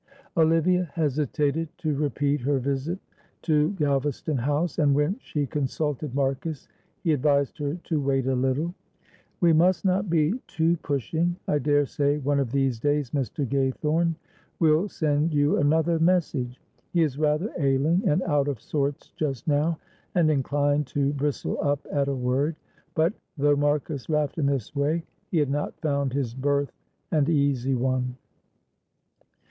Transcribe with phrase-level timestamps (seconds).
[0.35, 2.97] Olivia hesitated to repeat her visit
[3.43, 6.67] to Galvaston House, and when she consulted Marcus
[7.03, 8.73] he advised her to wait a little.
[9.41, 11.35] "We must not be too pushing.
[11.47, 13.45] I daresay one of these days Mr.
[13.47, 14.15] Gaythorne
[14.57, 16.59] will send you another message.
[16.93, 19.77] He is rather ailing and out of sorts just now,
[20.15, 22.55] and inclined to bristle up at a word,"
[22.95, 26.71] but, though Marcus laughed in this way, he had not found his berth
[27.11, 28.15] an easy one.